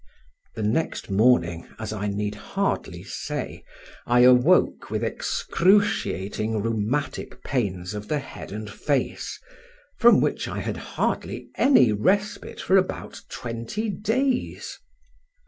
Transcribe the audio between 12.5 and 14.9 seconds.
for about twenty days.